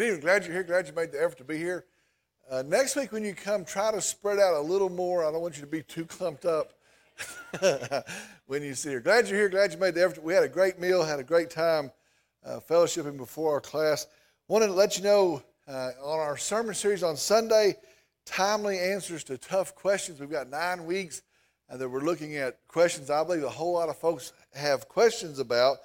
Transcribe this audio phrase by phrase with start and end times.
[0.00, 0.20] Good evening.
[0.22, 0.62] Glad you're here.
[0.62, 1.84] Glad you made the effort to be here.
[2.50, 5.28] Uh, next week, when you come, try to spread out a little more.
[5.28, 6.72] I don't want you to be too clumped up
[8.46, 9.00] when you see here.
[9.00, 9.50] Glad you're here.
[9.50, 10.22] Glad you made the effort.
[10.22, 11.90] We had a great meal, had a great time
[12.46, 14.06] uh, fellowshipping before our class.
[14.48, 17.76] Wanted to let you know uh, on our sermon series on Sunday,
[18.24, 20.18] timely answers to tough questions.
[20.18, 21.20] We've got nine weeks
[21.68, 25.40] uh, that we're looking at questions I believe a whole lot of folks have questions
[25.40, 25.76] about.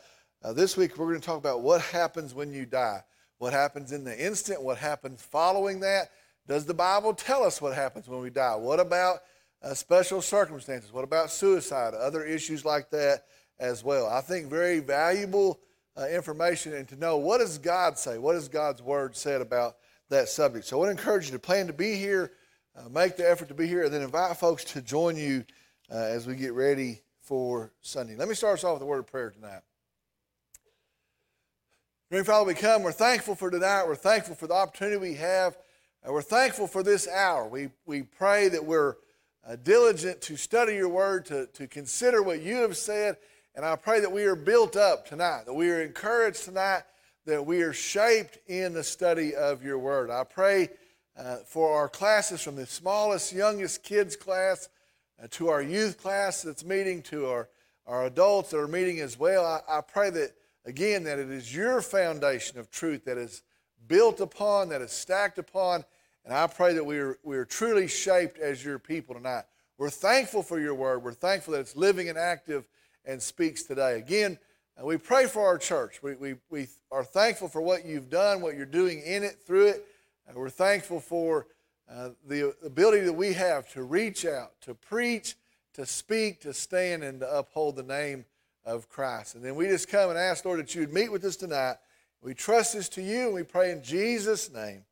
[0.41, 3.02] Uh, this week, we're going to talk about what happens when you die.
[3.38, 4.64] What happens in the instant?
[4.64, 6.11] What happens following that?
[6.47, 8.55] Does the Bible tell us what happens when we die?
[8.55, 9.19] What about
[9.61, 10.93] uh, special circumstances?
[10.93, 11.93] What about suicide?
[11.93, 13.25] Other issues like that
[13.60, 14.07] as well.
[14.07, 15.60] I think very valuable
[15.97, 18.18] uh, information and to know what does God say?
[18.18, 19.77] What does God's Word said about
[20.10, 20.65] that subject?
[20.65, 22.32] So I would encourage you to plan to be here,
[22.75, 25.46] uh, make the effort to be here, and then invite folks to join you
[25.91, 28.15] uh, as we get ready for Sunday.
[28.15, 29.61] Let me start us off with a word of prayer tonight.
[32.11, 32.83] Dear Father, we come.
[32.83, 33.88] We're thankful for tonight.
[33.88, 35.58] We're thankful for the opportunity we have.
[36.03, 37.47] And we're thankful for this hour.
[37.47, 38.97] We, we pray that we're
[39.43, 43.17] uh, diligent to study your word, to, to consider what you have said.
[43.55, 46.83] And I pray that we are built up tonight, that we are encouraged tonight,
[47.25, 50.11] that we are shaped in the study of your word.
[50.11, 50.69] I pray
[51.17, 54.69] uh, for our classes from the smallest, youngest kids class
[55.19, 57.49] uh, to our youth class that's meeting, to our,
[57.87, 59.43] our adults that are meeting as well.
[59.43, 60.33] I, I pray that
[60.66, 63.44] Again, that it is your foundation of truth that is
[63.88, 65.83] built upon, that is stacked upon.
[66.23, 69.43] And I pray that we are, we are truly shaped as your people tonight.
[69.77, 71.03] We're thankful for your word.
[71.03, 72.67] We're thankful that it's living and active
[73.05, 73.99] and speaks today.
[73.99, 74.39] Again,
[74.81, 76.02] uh, we pray for our church.
[76.02, 79.67] We, we, we are thankful for what you've done, what you're doing in it, through
[79.67, 79.86] it.
[80.27, 81.45] And we're thankful for
[81.91, 85.36] uh, the ability that we have to reach out, to preach,
[85.73, 88.25] to speak, to stand, and to uphold the name
[88.66, 89.35] of Christ.
[89.35, 91.75] And then we just come and ask, Lord, that you would meet with us tonight.
[92.21, 94.83] We trust this to you, and we pray in Jesus' name.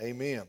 [0.00, 0.42] Amen.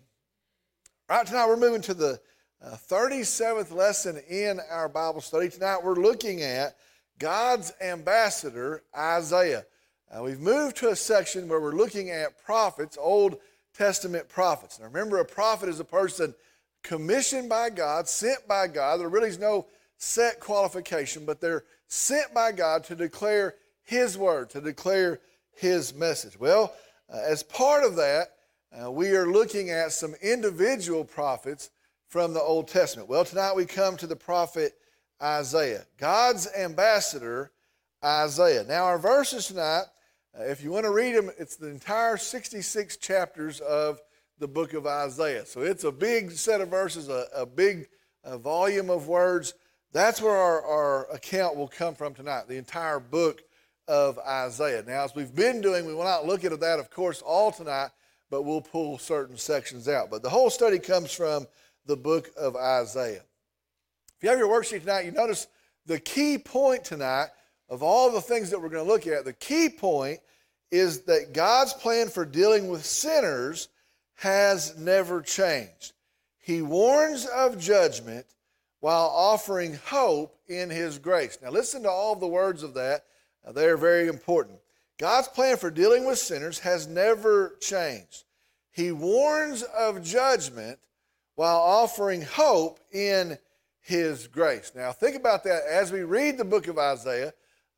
[1.08, 2.19] Right tonight, we're moving to the
[2.63, 5.49] uh, 37th lesson in our Bible study.
[5.49, 6.76] Tonight, we're looking at
[7.20, 9.65] God's ambassador, Isaiah.
[10.11, 13.37] Uh, we've moved to a section where we're looking at prophets, Old
[13.77, 14.80] Testament prophets.
[14.80, 16.33] Now, remember, a prophet is a person
[16.82, 18.99] commissioned by God, sent by God.
[18.99, 19.67] There really is no
[19.98, 25.20] set qualification, but they're sent by God to declare His word, to declare
[25.54, 26.39] His message.
[26.39, 26.73] Well,
[27.11, 28.30] uh, as part of that,
[28.83, 31.70] uh, we are looking at some individual prophets
[32.08, 33.10] from the Old Testament.
[33.10, 34.73] Well, tonight we come to the prophet
[35.22, 37.52] Isaiah, God's ambassador,
[38.04, 38.64] Isaiah.
[38.64, 39.86] Now, our verses tonight,
[40.38, 44.02] uh, if you want to read them, it's the entire 66 chapters of
[44.39, 45.45] the book of Isaiah.
[45.45, 47.88] So it's a big set of verses, a, a big
[48.23, 49.54] uh, volume of words.
[49.95, 53.42] That's where our, our account will come from tonight, the entire book
[53.88, 54.83] of Isaiah.
[54.86, 57.92] Now, as we've been doing, we will not look at that, of course, all tonight,
[58.30, 60.11] but we'll pull certain sections out.
[60.11, 61.48] But the whole study comes from
[61.86, 63.23] the book of Isaiah.
[64.17, 65.48] If you have your worksheet tonight, you notice
[65.86, 67.30] the key point tonight
[67.70, 70.20] of all the things that we're going to look at, the key point
[70.72, 73.70] is that God's plan for dealing with sinners
[74.16, 75.94] has never changed.
[76.38, 78.26] He warns of judgment
[78.85, 81.39] while offering hope in His grace.
[81.41, 83.05] Now, listen to all the words of that,
[83.51, 84.59] they are very important.
[84.99, 88.25] God's plan for dealing with sinners has never changed.
[88.69, 90.77] He warns of judgment
[91.33, 93.39] while offering hope in
[93.81, 94.71] His grace.
[94.75, 97.33] Now, think about that as we read the book of Isaiah,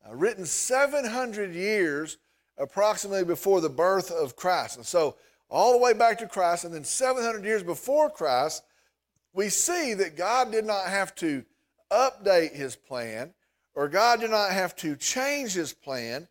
[0.06, 2.18] uh, written 700 years
[2.58, 4.76] approximately before the birth of Christ.
[4.76, 5.16] And so,
[5.48, 8.62] all the way back to Christ, and then 700 years before Christ,
[9.32, 11.44] we see that God did not have to
[11.90, 13.34] update his plan
[13.74, 16.26] or God did not have to change his plan,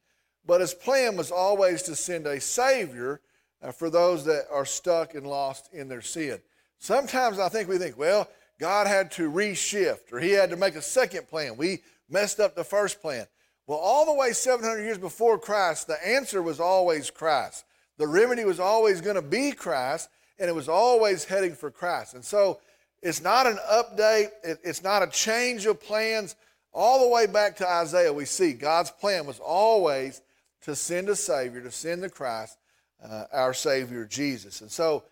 [0.46, 3.22] but his plan was always to send a Savior
[3.62, 6.40] uh, for those that are stuck and lost in their sin.
[6.78, 8.28] Sometimes I think we think, well,
[8.60, 11.58] God had to reshift or he had to make a second plan.
[11.58, 13.28] We messed up the first plan.
[13.66, 17.66] Well, all the way 700 years before Christ, the answer was always Christ.
[17.98, 22.14] The remedy was always going to be Christ, and it was always heading for Christ.
[22.14, 22.60] And so
[23.02, 26.36] it's not an update, it's not a change of plans.
[26.74, 30.22] All the way back to Isaiah, we see God's plan was always
[30.62, 32.58] to send a Savior, to send the Christ,
[33.04, 34.62] uh, our Savior, Jesus.
[34.62, 35.04] And so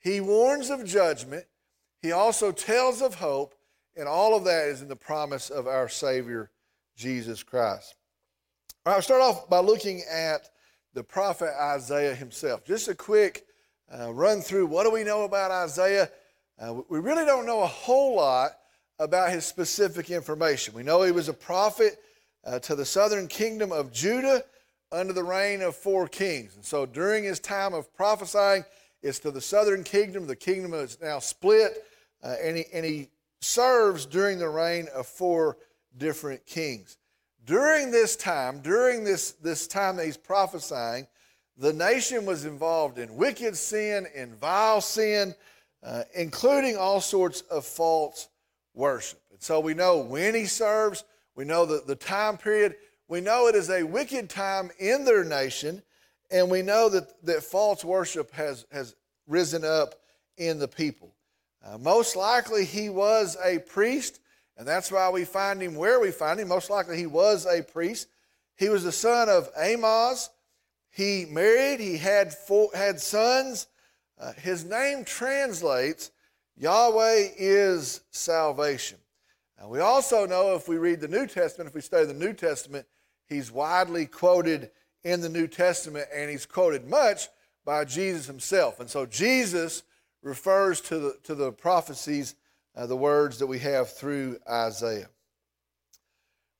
[0.00, 1.46] he warns of judgment,
[2.02, 3.54] he also tells of hope,
[3.96, 6.50] and all of that is in the promise of our Savior,
[6.96, 7.94] Jesus Christ.
[8.84, 10.50] All right, I'll start off by looking at
[10.94, 12.64] the prophet Isaiah himself.
[12.64, 13.44] Just a quick
[13.92, 16.10] uh, run through what do we know about Isaiah?
[16.58, 18.52] Uh, we really don't know a whole lot
[18.98, 20.72] about his specific information.
[20.74, 21.98] We know he was a prophet
[22.44, 24.42] uh, to the southern kingdom of Judah
[24.90, 26.56] under the reign of four kings.
[26.56, 28.64] And so during his time of prophesying,
[29.02, 30.26] it's to the southern kingdom.
[30.26, 31.84] The kingdom is now split,
[32.22, 33.10] uh, and, he, and he
[33.40, 35.58] serves during the reign of four
[35.98, 36.96] different kings.
[37.44, 41.06] During this time, during this, this time that he's prophesying,
[41.58, 45.34] the nation was involved in wicked sin, in vile sin,
[45.86, 48.28] uh, including all sorts of false
[48.74, 49.20] worship.
[49.30, 51.04] And so we know when he serves,
[51.36, 52.74] we know the, the time period,
[53.08, 55.82] we know it is a wicked time in their nation,
[56.28, 58.96] and we know that, that false worship has, has
[59.28, 59.94] risen up
[60.36, 61.14] in the people.
[61.64, 64.18] Uh, most likely he was a priest,
[64.56, 66.48] and that's why we find him where we find him.
[66.48, 68.08] Most likely he was a priest.
[68.56, 70.30] He was the son of Amoz.
[70.90, 73.68] He married, he had, four, had sons.
[74.18, 76.10] Uh, his name translates
[76.56, 78.98] Yahweh is salvation.
[79.58, 82.32] Now, we also know if we read the New Testament, if we study the New
[82.32, 82.86] Testament,
[83.28, 84.70] he's widely quoted
[85.04, 87.28] in the New Testament and he's quoted much
[87.64, 88.80] by Jesus himself.
[88.80, 89.82] And so Jesus
[90.22, 92.34] refers to the, to the prophecies,
[92.74, 95.08] uh, the words that we have through Isaiah.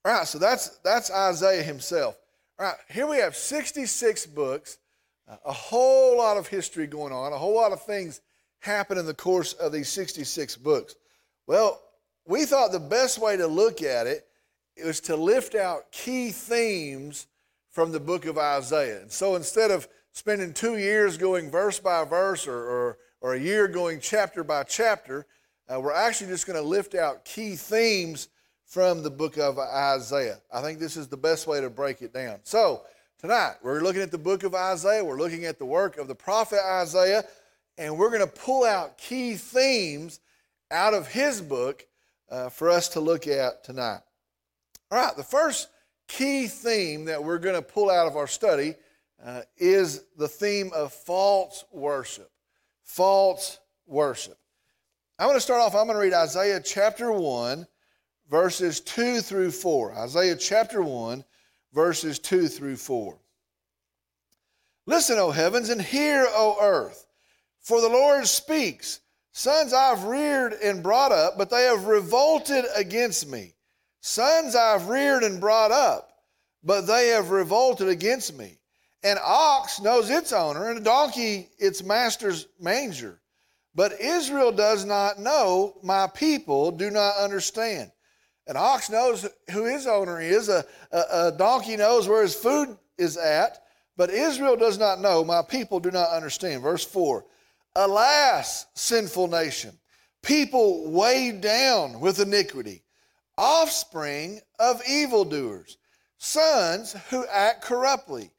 [0.04, 2.16] All right, so that's, that's Isaiah himself.
[2.58, 4.78] All right, here we have 66 books,
[5.44, 8.20] a whole lot of history going on, a whole lot of things
[8.60, 10.94] happen in the course of these 66 books.
[11.46, 11.80] Well,
[12.26, 14.26] we thought the best way to look at it
[14.84, 17.26] was to lift out key themes
[17.70, 19.02] from the book of Isaiah.
[19.02, 23.40] And so instead of spending two years going verse by verse or, or, or a
[23.40, 25.26] year going chapter by chapter,
[25.68, 28.28] uh, we're actually just going to lift out key themes
[28.64, 30.40] from the book of Isaiah.
[30.52, 32.38] I think this is the best way to break it down.
[32.42, 32.82] So,
[33.18, 36.14] tonight we're looking at the book of Isaiah, we're looking at the work of the
[36.14, 37.24] prophet Isaiah,
[37.78, 40.20] and we're going to pull out key themes
[40.70, 41.86] out of his book
[42.30, 44.00] uh, for us to look at tonight.
[44.90, 45.68] All right, the first
[46.08, 48.74] key theme that we're going to pull out of our study
[49.24, 52.30] uh, is the theme of false worship.
[52.82, 54.38] False worship.
[55.18, 57.66] I'm going to start off, I'm going to read Isaiah chapter 1,
[58.30, 59.94] verses 2 through 4.
[59.94, 61.24] Isaiah chapter 1,
[61.72, 63.18] verses 2 through 4.
[64.86, 67.06] Listen, O heavens, and hear, O earth,
[67.60, 69.00] for the Lord speaks.
[69.32, 73.54] Sons I've reared and brought up, but they have revolted against me.
[74.00, 76.10] Sons I've reared and brought up,
[76.62, 78.58] but they have revolted against me.
[79.02, 83.20] An ox knows its owner, and a donkey its master's manger.
[83.74, 87.92] But Israel does not know, my people do not understand.
[88.46, 92.76] An ox knows who his owner is, a, a, a, donkey knows where his food
[92.96, 93.62] is at,
[93.96, 96.62] but Israel does not know, my people do not understand.
[96.62, 97.24] Verse 4
[97.74, 99.76] Alas, sinful nation,
[100.22, 102.84] people weighed down with iniquity,
[103.36, 105.76] offspring of evildoers,
[106.18, 108.30] sons who act corruptly.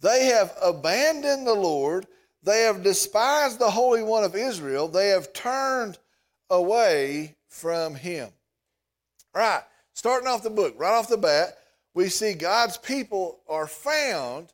[0.00, 2.06] They have abandoned the Lord.
[2.42, 4.88] They have despised the Holy One of Israel.
[4.88, 5.98] They have turned
[6.50, 8.30] away from him.
[9.34, 11.58] All right, starting off the book, right off the bat,
[11.94, 14.52] we see God's people are found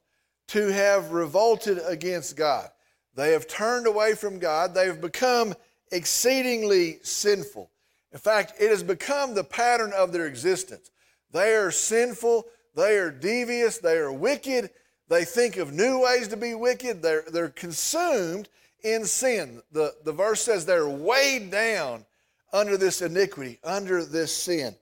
[0.48, 2.68] to have revolted against God.
[3.14, 4.74] They have turned away from God.
[4.74, 5.54] They have become
[5.92, 7.70] exceedingly sinful.
[8.12, 10.90] In fact, it has become the pattern of their existence.
[11.32, 14.70] They are sinful, they are devious, they are wicked,
[15.10, 17.02] they think of new ways to be wicked.
[17.02, 18.48] They're, they're consumed
[18.82, 19.60] in sin.
[19.72, 22.06] The, the verse says they're weighed down
[22.52, 24.74] under this iniquity, under this sin.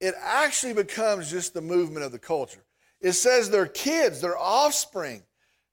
[0.00, 2.64] It actually becomes just the movement of the culture.
[3.00, 5.22] It says their kids, their offspring,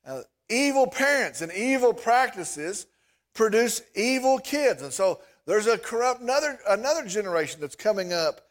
[0.05, 2.87] uh, evil parents and evil practices
[3.33, 4.81] produce evil kids.
[4.81, 8.41] And so there's a corrupt another, another generation that's coming up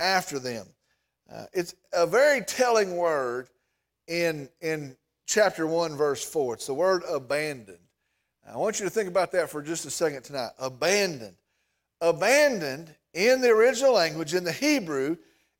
[0.00, 0.66] after them.
[1.30, 3.48] Uh, it's a very telling word
[4.06, 6.54] in, in chapter 1, verse 4.
[6.54, 7.78] It's the word abandoned.
[8.50, 10.50] I want you to think about that for just a second tonight.
[10.58, 11.36] Abandoned.
[12.00, 15.16] Abandoned in the original language, in the Hebrew,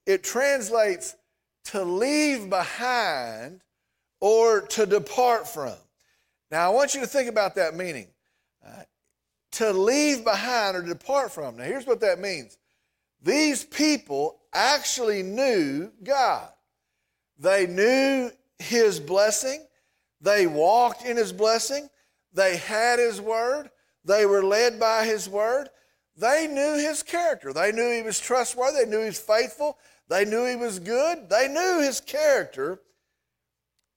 [0.06, 1.16] it translates
[1.64, 3.60] to leave behind
[4.20, 5.74] or to depart from.
[6.50, 8.08] Now, I want you to think about that meaning.
[8.64, 8.82] Uh,
[9.52, 11.56] to leave behind or depart from.
[11.56, 12.58] Now, here's what that means
[13.22, 16.48] these people actually knew God.
[17.38, 19.64] They knew his blessing.
[20.20, 21.88] They walked in his blessing.
[22.32, 23.70] They had his word.
[24.04, 25.68] They were led by his word.
[26.18, 27.52] They knew his character.
[27.52, 28.84] They knew he was trustworthy.
[28.84, 29.78] They knew he was faithful.
[30.08, 31.30] They knew he was good.
[31.30, 32.80] They knew his character,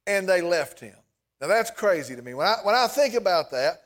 [0.06, 0.96] and they left him.
[1.40, 2.36] Now that's crazy to me.
[2.36, 3.82] When I, when I think about that,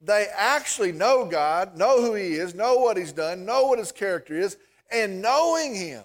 [0.00, 3.90] they actually know God, know who he is, know what he's done, know what his
[3.90, 4.56] character is,
[4.92, 6.04] and knowing him,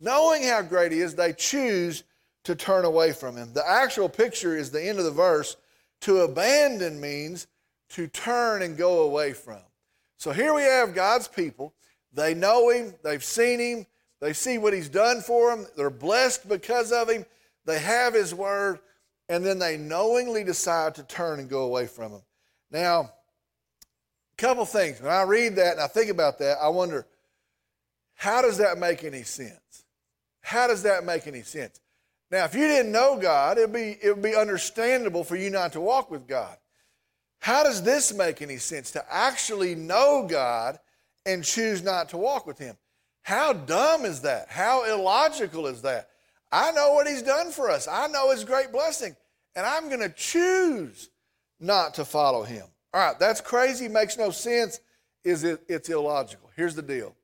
[0.00, 2.02] knowing how great he is, they choose
[2.44, 3.52] to turn away from him.
[3.52, 5.56] The actual picture is the end of the verse.
[6.02, 7.46] To abandon means
[7.90, 9.60] to turn and go away from.
[10.16, 11.74] So here we have God's people.
[12.12, 13.86] They know him, they've seen him,
[14.20, 17.26] they see what he's done for them, they're blessed because of him,
[17.66, 18.78] they have his word,
[19.28, 22.22] and then they knowingly decide to turn and go away from him.
[22.70, 25.00] Now, a couple things.
[25.00, 27.06] When I read that and I think about that, I wonder,
[28.14, 29.84] how does that make any sense?
[30.40, 31.80] How does that make any sense?
[32.30, 35.72] Now, if you didn't know God, it'd be, it would be understandable for you not
[35.72, 36.56] to walk with God.
[37.40, 38.90] How does this make any sense?
[38.92, 40.78] To actually know God
[41.24, 42.76] and choose not to walk with Him.
[43.22, 44.48] How dumb is that?
[44.48, 46.08] How illogical is that?
[46.52, 49.16] I know what He's done for us, I know His great blessing,
[49.54, 51.10] and I'm going to choose
[51.60, 52.64] not to follow Him.
[52.94, 54.80] All right, that's crazy, makes no sense,
[55.24, 56.50] is it, it's illogical.
[56.56, 57.14] Here's the deal.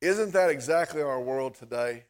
[0.00, 2.04] Isn't that exactly our world today?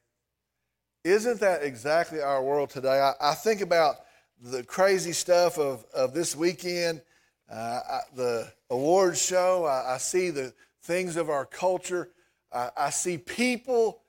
[1.04, 3.00] Isn't that exactly our world today?
[3.00, 3.96] I, I think about
[4.40, 7.00] the crazy stuff of, of this weekend,
[7.50, 9.64] uh, I, the awards show.
[9.64, 12.10] I, I, see the things of our culture.
[12.52, 14.00] I, I see people.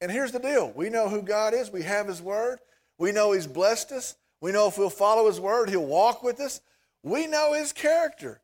[0.00, 2.58] And here's the deal we know who God is, we have His Word,
[2.98, 6.40] we know He's blessed us, we know if we'll follow His Word, He'll walk with
[6.40, 6.60] us,
[7.02, 8.40] we know His character.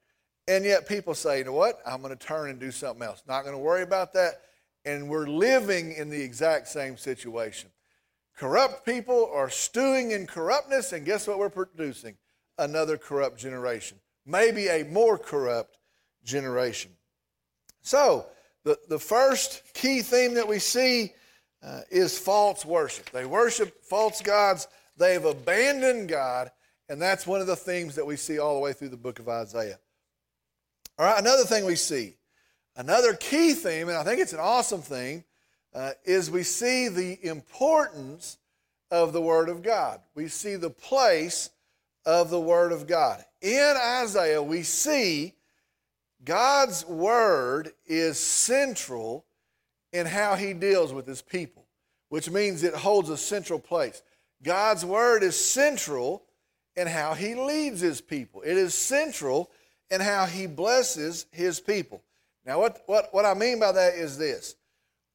[0.49, 1.81] And yet people say, you know what?
[1.87, 3.23] I'm going to turn and do something else.
[3.29, 4.41] Not going to worry about that.
[4.85, 7.71] And we're living in the exact same situation.
[8.41, 12.17] Corrupt people are stewing in corruptness, and guess what we're producing?
[12.57, 13.99] Another corrupt generation.
[14.25, 15.77] Maybe a more corrupt
[16.25, 16.91] generation.
[17.83, 18.25] So,
[18.65, 21.13] the, the first key theme that we see
[21.63, 23.11] uh, is false worship.
[23.11, 26.51] They worship false gods, they've abandoned God,
[26.89, 29.19] and that's one of the themes that we see all the way through the book
[29.19, 29.79] of Isaiah.
[30.99, 32.17] All right, another thing we see,
[32.75, 35.25] another key theme, and I think it's an awesome theme,
[35.75, 38.39] uh, is we see the importance
[38.91, 40.00] of the Word of God.
[40.15, 41.50] We see the place
[42.05, 43.25] of the Word of God.
[43.41, 45.35] In Isaiah, we see
[46.25, 49.25] God's Word is central
[49.93, 51.65] in how He deals with His people,
[52.09, 54.03] which means it holds a central place.
[54.43, 56.25] God's Word is central
[56.77, 59.50] in how He leads His people, it is central
[59.91, 62.03] in how He blesses His people.
[62.47, 64.57] Now, what, what, what I mean by that is this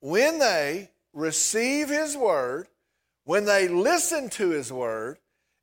[0.05, 2.67] when they receive His word,
[3.24, 5.17] when they listen to His word,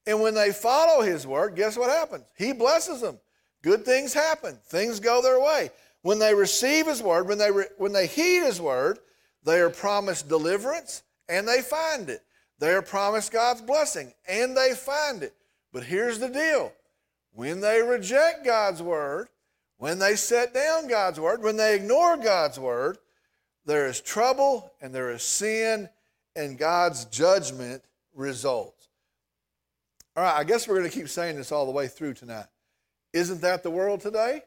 [0.04, 2.24] and when they follow His word, guess what happens?
[2.36, 3.20] He blesses them.
[3.62, 5.70] Good things happen, things go their way.
[6.02, 8.98] When they receive His word, when they, re- when they heed His word,
[9.44, 12.24] they are promised deliverance and they find it.
[12.58, 15.34] They are promised God's blessing and they find it.
[15.72, 16.72] But here's the deal
[17.32, 19.28] when they reject God's word,
[19.76, 22.98] when they set down God's word, when they ignore God's word,
[23.64, 25.88] there is trouble and there is sin,
[26.34, 27.82] and God's judgment
[28.14, 28.88] results.
[30.16, 32.46] All right, I guess we're going to keep saying this all the way through tonight.
[33.12, 34.42] Isn't that the world today?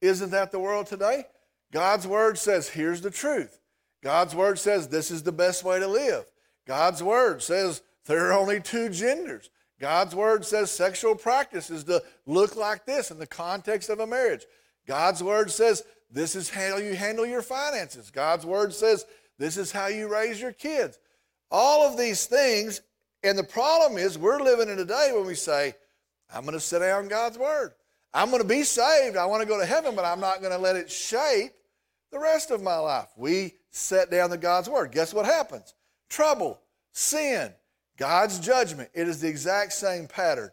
[0.00, 1.24] Isn't that the world today?
[1.72, 3.58] God's word says, here's the truth.
[4.02, 6.24] God's word says, this is the best way to live.
[6.66, 9.50] God's word says, there are only two genders.
[9.80, 14.06] God's word says sexual practice is to look like this in the context of a
[14.06, 14.44] marriage.
[14.86, 18.10] God's word says this is how you handle your finances.
[18.10, 19.06] God's word says
[19.38, 20.98] this is how you raise your kids.
[21.50, 22.82] All of these things,
[23.24, 25.74] and the problem is we're living in a day when we say,
[26.32, 27.72] I'm going to sit down God's word.
[28.14, 29.16] I'm going to be saved.
[29.16, 31.52] I want to go to heaven, but I'm not going to let it shape
[32.10, 33.08] the rest of my life.
[33.16, 34.92] We set down the God's word.
[34.92, 35.74] Guess what happens?
[36.10, 36.60] Trouble,
[36.92, 37.52] sin,
[37.96, 38.90] God's judgment.
[38.92, 40.50] It is the exact same pattern.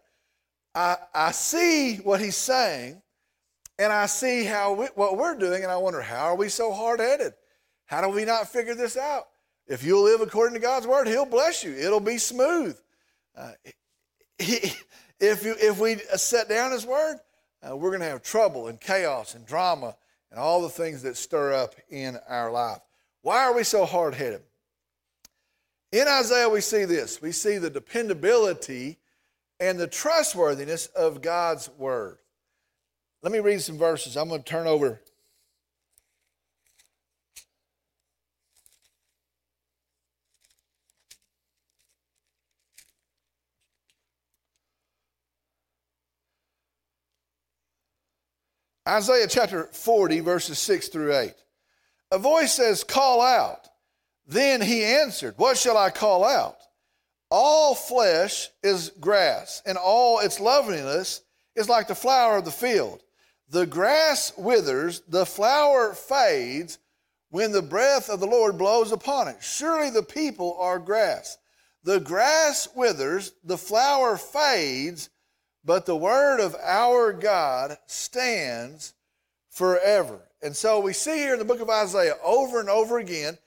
[0.73, 3.01] I, I see what he's saying,
[3.79, 6.73] and I see how we, what we're doing, and I wonder, how are we so
[6.73, 7.33] hard headed?
[7.85, 9.29] How do we not figure this out?
[9.67, 11.73] If you'll live according to God's word, He'll bless you.
[11.73, 12.77] It'll be smooth.
[13.35, 13.53] Uh,
[14.37, 14.73] he,
[15.19, 17.17] if, you, if we set down His word,
[17.67, 19.95] uh, we're going to have trouble and chaos and drama
[20.29, 22.81] and all the things that stir up in our life.
[23.21, 24.41] Why are we so hard headed?
[25.91, 28.99] In Isaiah, we see this we see the dependability
[29.59, 32.19] and the trustworthiness of God's word.
[33.21, 34.15] Let me read some verses.
[34.15, 35.01] I'm going to turn over.
[48.87, 51.33] Isaiah chapter 40, verses 6 through 8.
[52.11, 53.67] A voice says, Call out.
[54.25, 56.57] Then he answered, What shall I call out?
[57.29, 61.21] All flesh is grass, and all its loveliness
[61.55, 63.03] is like the flower of the field.
[63.49, 66.77] The grass withers, the flower fades
[67.29, 69.37] when the breath of the Lord blows upon it.
[69.41, 71.37] Surely the people are grass.
[71.83, 75.09] The grass withers, the flower fades,
[75.63, 78.93] but the word of our God stands
[79.49, 80.19] forever.
[80.41, 83.37] And so we see here in the book of Isaiah over and over again,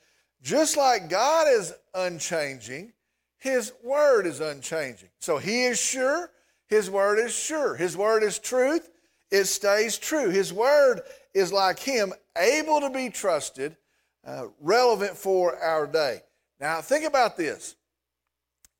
[0.42, 2.92] just like God is unchanging,
[3.38, 5.08] his word is unchanging.
[5.20, 6.30] So he is sure,
[6.66, 7.76] his word is sure.
[7.76, 8.88] His word is truth,
[9.32, 10.28] it stays true.
[10.28, 11.00] His word
[11.34, 13.76] is like him, able to be trusted,
[14.24, 16.20] uh, relevant for our day.
[16.60, 17.74] Now, think about this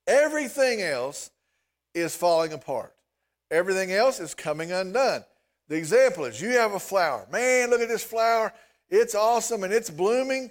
[0.07, 1.31] everything else
[1.95, 2.95] is falling apart,
[3.51, 5.25] everything else is coming undone.
[5.69, 7.27] The example is you have a flower.
[7.33, 8.53] Man, look at this flower.
[8.91, 10.51] It's awesome and it's blooming.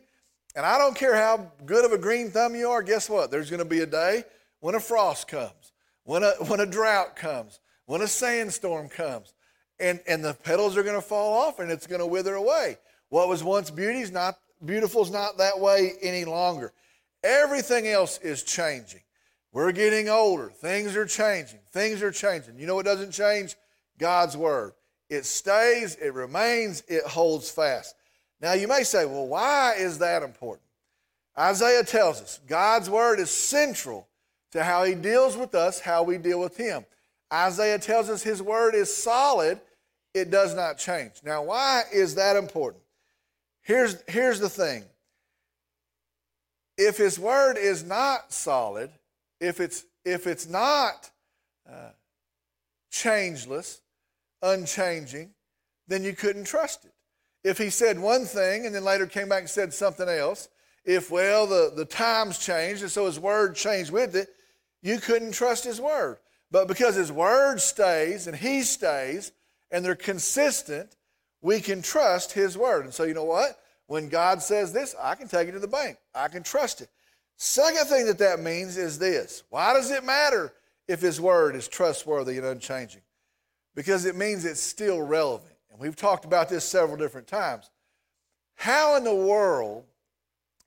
[0.55, 3.29] And I don't care how good of a green thumb you are, guess what?
[3.29, 4.23] There's going to be a day
[4.61, 5.73] when a frost comes,
[6.05, 9.33] when a, when a drought comes, when a sandstorm comes,
[9.81, 12.77] and, and the petals are going to fall off and it's going to wither away.
[13.09, 16.71] What was once beauty is not beautiful is not that way any longer.
[17.23, 19.01] Everything else is changing.
[19.51, 20.49] We're getting older.
[20.49, 21.59] Things are changing.
[21.71, 22.57] Things are changing.
[22.57, 23.55] You know what doesn't change?
[23.97, 24.73] God's word.
[25.09, 27.95] It stays, it remains, it holds fast.
[28.39, 30.63] Now you may say, well, why is that important?
[31.37, 34.07] Isaiah tells us God's word is central
[34.51, 36.85] to how he deals with us, how we deal with him.
[37.31, 39.59] Isaiah tells us his word is solid,
[40.13, 41.13] it does not change.
[41.23, 42.83] Now, why is that important?
[43.61, 44.83] Here's, here's the thing
[46.77, 48.89] if his word is not solid,
[49.39, 51.11] if it's, if it's not
[51.69, 51.91] uh,
[52.91, 53.81] changeless,
[54.41, 55.31] unchanging,
[55.87, 56.93] then you couldn't trust it.
[57.43, 60.49] If he said one thing and then later came back and said something else,
[60.85, 64.29] if, well, the, the times changed and so his word changed with it,
[64.81, 66.17] you couldn't trust his word.
[66.49, 69.31] But because his word stays and he stays
[69.71, 70.95] and they're consistent,
[71.41, 72.85] we can trust his word.
[72.85, 73.59] And so, you know what?
[73.87, 75.97] When God says this, I can take it to the bank.
[76.13, 76.89] I can trust it.
[77.37, 80.53] Second thing that that means is this why does it matter
[80.87, 83.01] if his word is trustworthy and unchanging?
[83.75, 85.53] because it means it's still relevant.
[85.71, 87.69] And we've talked about this several different times.
[88.55, 89.85] How in the world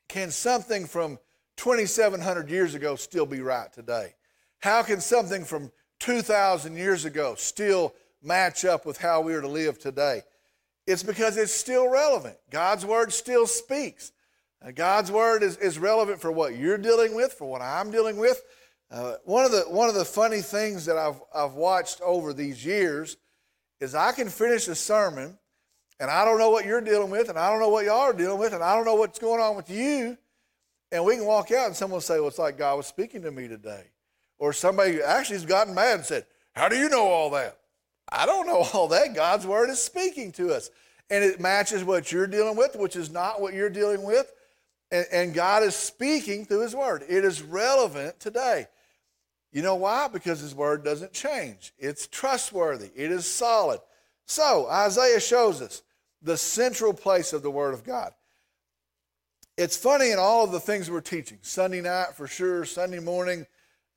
[0.09, 1.19] can something from
[1.57, 4.15] 2,700 years ago still be right today?
[4.61, 9.49] How can something from 2,000 years ago still match up with how we are to
[9.49, 10.23] live today?
[10.87, 12.37] It's because it's still relevant.
[12.51, 14.13] God's word still speaks.
[14.65, 18.17] Uh, God's word is, is relevant for what you're dealing with, for what I'm dealing
[18.17, 18.43] with.
[18.91, 22.65] Uh, one, of the, one of the funny things that I've, I've watched over these
[22.65, 23.17] years
[23.81, 25.39] is I can finish a sermon
[26.01, 28.13] and I don't know what you're dealing with and I don't know what y'all are
[28.13, 30.17] dealing with and I don't know what's going on with you.
[30.93, 33.23] And we can walk out and someone will say, well, it's like God was speaking
[33.23, 33.85] to me today.
[34.39, 37.59] Or somebody actually has gotten mad and said, how do you know all that?
[38.15, 39.15] I don't know all that.
[39.15, 40.71] God's word is speaking to us.
[41.11, 44.33] And it matches what you're dealing with, which is not what you're dealing with.
[44.91, 47.05] And, and God is speaking through his word.
[47.09, 48.69] It is relevant today.
[49.53, 50.09] You know why?
[50.09, 51.73] Because his word doesn't change.
[51.79, 53.81] It's trustworthy, it is solid.
[54.27, 55.83] So, Isaiah shows us
[56.23, 58.13] the central place of the word of God.
[59.57, 63.47] It's funny in all of the things we're teaching Sunday night for sure, Sunday morning,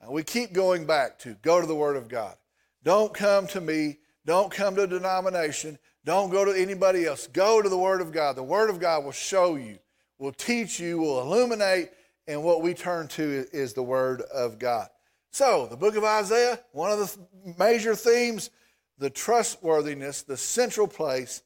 [0.05, 2.35] uh, we keep going back to go to the word of God.
[2.83, 3.97] Don't come to me,
[4.27, 7.27] don't come to a denomination, don't go to anybody else.
[7.27, 8.35] Go to the word of God.
[8.35, 9.79] The word of God will show you,
[10.19, 11.89] will teach you, will illuminate,
[12.27, 14.89] and what we turn to is the word of God.
[15.31, 18.49] So, the book of Isaiah, one of the major themes,
[18.97, 21.41] the trustworthiness, the central place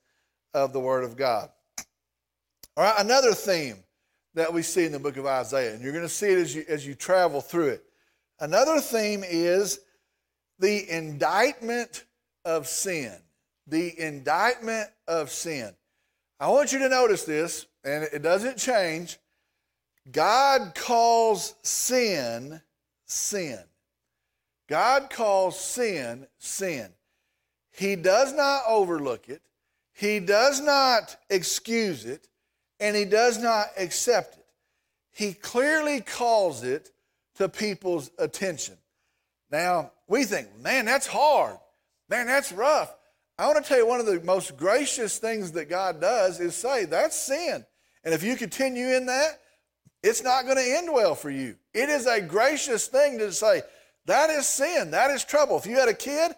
[0.53, 1.49] of the Word of God.
[2.77, 3.77] All right, another theme
[4.33, 6.55] that we see in the book of Isaiah, and you're going to see it as
[6.55, 7.83] you, as you travel through it.
[8.39, 9.81] Another theme is
[10.59, 12.05] the indictment
[12.45, 13.15] of sin.
[13.67, 15.73] The indictment of sin.
[16.39, 19.17] I want you to notice this, and it doesn't change.
[20.11, 22.61] God calls sin
[23.11, 23.59] sin.
[24.67, 26.89] God calls sin, sin.
[27.71, 29.41] He does not overlook it,
[29.93, 32.27] He does not excuse it,
[32.79, 34.45] and He does not accept it.
[35.11, 36.91] He clearly calls it
[37.35, 38.77] to people's attention.
[39.51, 41.57] Now, we think, man, that's hard.
[42.11, 42.93] Man, that's rough.
[43.39, 46.55] I want to tell you one of the most gracious things that God does is
[46.55, 47.65] say, that's sin.
[48.03, 49.39] And if you continue in that,
[50.03, 51.55] it's not going to end well for you.
[51.73, 53.61] It is a gracious thing to say,
[54.07, 54.91] that is sin.
[54.91, 55.57] That is trouble.
[55.57, 56.33] If you had a kid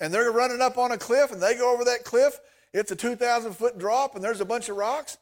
[0.00, 2.40] and they're running up on a cliff and they go over that cliff,
[2.72, 5.18] it's a 2,000 foot drop and there's a bunch of rocks.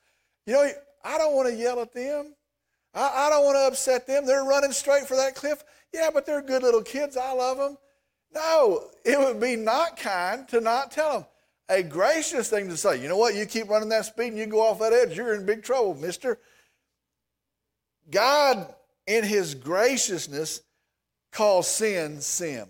[0.46, 0.70] You know,
[1.04, 2.36] I don't want to yell at them.
[2.94, 4.24] I, I don't want to upset them.
[4.24, 5.64] They're running straight for that cliff.
[5.92, 7.16] Yeah, but they're good little kids.
[7.16, 7.76] I love them.
[8.34, 11.26] No, it would be not kind to not tell them.
[11.68, 14.46] A gracious thing to say, you know what, you keep running that speed and you
[14.46, 16.38] go off that edge, you're in big trouble, mister.
[18.10, 18.72] God,
[19.06, 20.60] in his graciousness,
[21.32, 22.66] calls sin sin.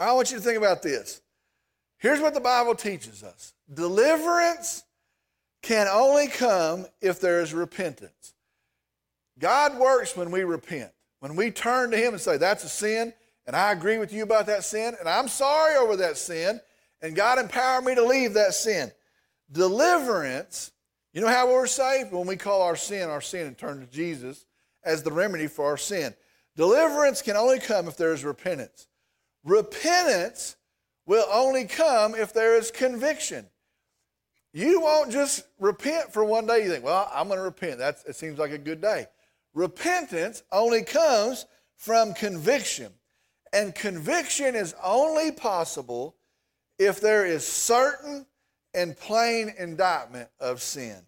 [0.00, 1.20] I want you to think about this.
[1.98, 4.84] Here's what the Bible teaches us deliverance
[5.62, 8.34] can only come if there is repentance.
[9.38, 10.92] God works when we repent.
[11.20, 13.12] When we turn to Him and say, That's a sin,
[13.48, 16.60] and I agree with you about that sin, and I'm sorry over that sin,
[17.00, 18.92] and God empowered me to leave that sin.
[19.50, 20.70] Deliverance,
[21.14, 22.12] you know how we're saved?
[22.12, 24.44] When we call our sin our sin and turn to Jesus
[24.84, 26.14] as the remedy for our sin.
[26.56, 28.86] Deliverance can only come if there is repentance.
[29.44, 30.56] Repentance
[31.06, 33.46] will only come if there is conviction.
[34.52, 36.64] You won't just repent for one day.
[36.64, 37.78] You think, well, I'm going to repent.
[37.78, 39.06] That's, it seems like a good day.
[39.54, 42.92] Repentance only comes from conviction.
[43.52, 46.16] And conviction is only possible
[46.78, 48.26] if there is certain
[48.74, 51.02] and plain indictment of sin.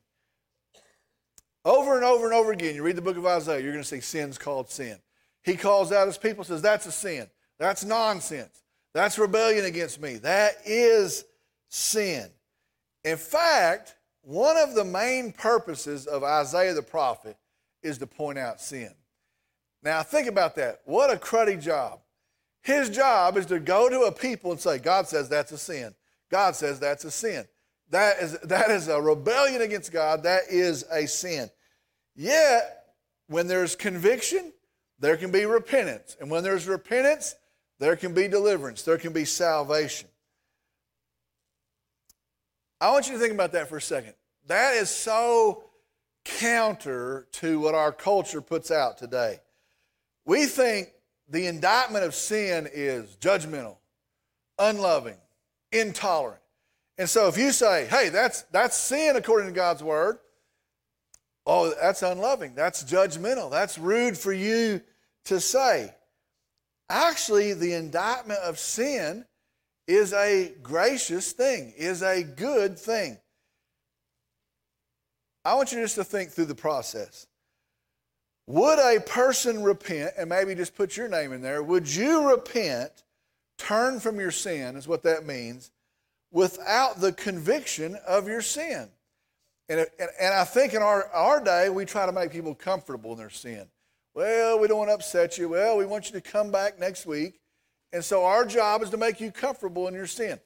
[1.65, 3.89] Over and over and over again, you read the book of Isaiah, you're going to
[3.89, 4.99] see sins called sin.
[5.43, 7.29] He calls out his people, says, That's a sin.
[7.59, 8.63] That's nonsense.
[8.95, 10.17] That's rebellion against me.
[10.17, 11.25] That is
[11.69, 12.29] sin.
[13.05, 17.37] In fact, one of the main purposes of Isaiah the prophet
[17.83, 18.95] is to point out sin.
[19.83, 20.81] Now, think about that.
[20.85, 22.01] What a cruddy job.
[22.63, 25.95] His job is to go to a people and say, God says that's a sin.
[26.31, 27.47] God says that's a sin.
[27.91, 30.23] That is, that is a rebellion against God.
[30.23, 31.51] That is a sin.
[32.15, 32.85] Yet,
[33.27, 34.53] when there's conviction,
[34.99, 36.17] there can be repentance.
[36.21, 37.35] And when there's repentance,
[37.79, 38.83] there can be deliverance.
[38.83, 40.09] There can be salvation.
[42.81, 44.15] I want you to think about that for a second.
[44.47, 45.65] That is so
[46.25, 49.41] counter to what our culture puts out today.
[50.25, 50.91] We think
[51.31, 53.77] the indictment of sin is judgmental,
[54.59, 55.17] unloving,
[55.73, 56.41] intolerant.
[56.99, 60.19] And so if you say, hey, that's, that's sin according to God's word,
[61.47, 64.83] oh, that's unloving, that's judgmental, that's rude for you
[65.27, 65.95] to say.
[66.89, 69.25] Actually, the indictment of sin
[69.87, 73.17] is a gracious thing, is a good thing.
[75.45, 77.27] I want you just to think through the process.
[78.51, 82.91] Would a person repent, and maybe just put your name in there, would you repent,
[83.59, 85.71] turn from your sin, is what that means,
[86.33, 88.89] without the conviction of your sin?
[89.69, 93.13] And, and, and I think in our, our day, we try to make people comfortable
[93.13, 93.69] in their sin.
[94.15, 95.49] Well, we don't want to upset you.
[95.49, 97.39] Well, we want you to come back next week.
[97.93, 100.41] And so our job is to make you comfortable in your sin.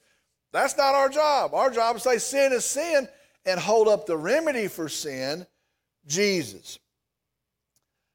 [0.52, 1.54] That's not our job.
[1.54, 3.08] Our job is to say sin is sin
[3.46, 5.46] and hold up the remedy for sin,
[6.06, 6.78] Jesus.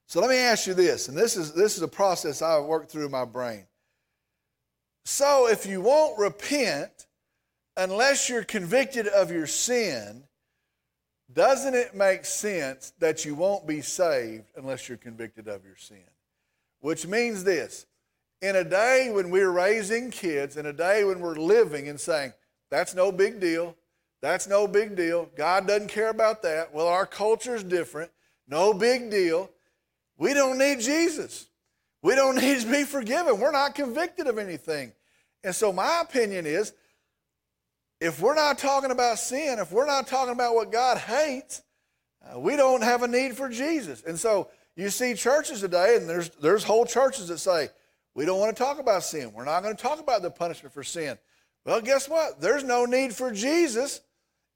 [0.10, 2.89] So let me ask you this, and this is, this is a process I've worked
[2.89, 3.67] through in my brain.
[5.06, 7.06] So if you won't repent
[7.78, 10.24] unless you're convicted of your sin,
[11.32, 16.02] doesn't it make sense that you won't be saved unless you're convicted of your sin?
[16.80, 17.86] Which means this
[18.41, 22.34] in a day when we're raising kids, in a day when we're living and saying,
[22.72, 23.76] that's no big deal,
[24.24, 28.10] that's no big deal, God doesn't care about that, well, our culture's different,
[28.48, 29.52] no big deal.
[30.20, 31.48] We don't need Jesus.
[32.04, 33.40] We don't need to be forgiven.
[33.40, 34.92] We're not convicted of anything.
[35.44, 36.74] And so, my opinion is
[38.00, 41.64] if we're not talking about sin, if we're not talking about what God hates,
[42.24, 44.04] uh, we don't have a need for Jesus.
[44.04, 47.70] And so, you see churches today, and there's, there's whole churches that say,
[48.16, 49.34] we don't want to talk about sin.
[49.34, 51.18] We're not going to talk about the punishment for sin.
[51.66, 52.42] Well, guess what?
[52.42, 54.02] There's no need for Jesus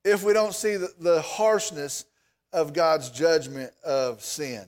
[0.04, 2.06] if we don't see the, the harshness
[2.52, 4.66] of God's judgment of sin.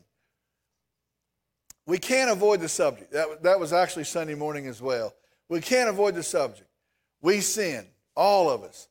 [1.86, 3.12] We can't avoid the subject.
[3.12, 5.14] That, that was actually Sunday morning as well.
[5.50, 6.68] We can't avoid the subject.
[7.22, 8.88] We sin, all of us.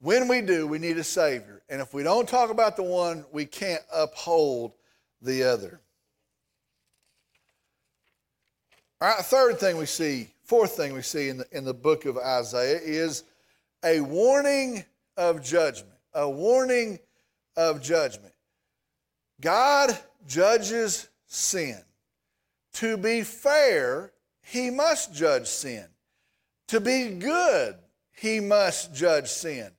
[0.00, 1.62] When we do, we need a Savior.
[1.68, 4.72] And if we don't talk about the one, we can't uphold
[5.22, 5.80] the other.
[9.00, 12.04] All right, third thing we see, fourth thing we see in the, in the book
[12.04, 13.24] of Isaiah is
[13.84, 14.84] a warning
[15.16, 15.94] of judgment.
[16.14, 16.98] A warning
[17.56, 18.32] of judgment.
[19.40, 21.80] God judges sin.
[22.74, 25.86] To be fair, he must judge sin.
[26.68, 27.76] To be good,
[28.16, 29.70] he must judge sin.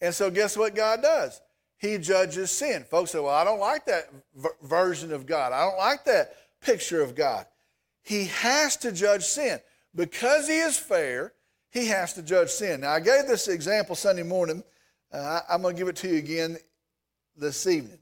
[0.00, 1.40] And so, guess what God does?
[1.78, 2.84] He judges sin.
[2.84, 5.52] Folks say, Well, I don't like that v- version of God.
[5.52, 7.46] I don't like that picture of God.
[8.02, 9.60] He has to judge sin.
[9.94, 11.32] Because he is fair,
[11.70, 12.82] he has to judge sin.
[12.82, 14.62] Now, I gave this example Sunday morning.
[15.12, 16.58] Uh, I'm going to give it to you again
[17.36, 17.98] this evening.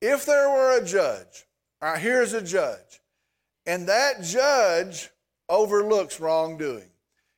[0.00, 1.46] If there were a judge,
[1.80, 3.00] all right, here's a judge,
[3.66, 5.10] and that judge
[5.48, 6.88] overlooks wrongdoing.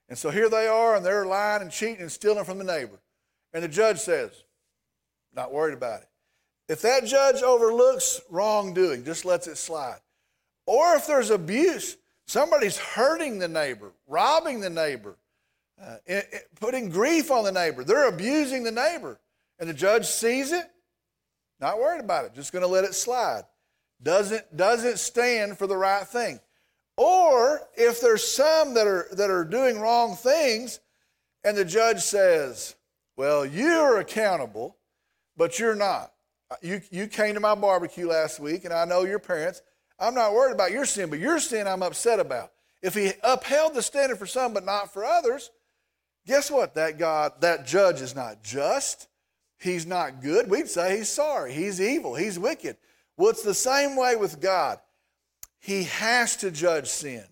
[0.08, 2.98] And so here they are, and they're lying and cheating and stealing from the neighbor.
[3.52, 4.30] And the judge says,
[5.34, 6.08] not worried about it.
[6.68, 10.00] If that judge overlooks wrongdoing, just lets it slide.
[10.66, 11.96] Or if there's abuse,
[12.28, 15.16] Somebody's hurting the neighbor, robbing the neighbor,
[15.82, 17.84] uh, it, it, putting grief on the neighbor.
[17.84, 19.18] They're abusing the neighbor.
[19.58, 20.66] And the judge sees it,
[21.58, 23.44] not worried about it, just going to let it slide.
[24.02, 26.40] Doesn't, doesn't stand for the right thing.
[26.96, 30.80] Or if there's some that are, that are doing wrong things,
[31.44, 32.74] and the judge says,
[33.16, 34.76] Well, you're accountable,
[35.36, 36.12] but you're not.
[36.62, 39.62] You, you came to my barbecue last week, and I know your parents.
[39.98, 42.52] I'm not worried about your sin, but your sin I'm upset about.
[42.82, 45.50] If he upheld the standard for some but not for others,
[46.26, 46.74] guess what?
[46.74, 49.08] That God, that judge is not just.
[49.60, 50.48] He's not good.
[50.48, 51.52] We'd say he's sorry.
[51.52, 52.14] He's evil.
[52.14, 52.76] He's wicked.
[53.18, 54.78] Well, it's the same way with God.
[55.58, 57.24] He has to judge sin.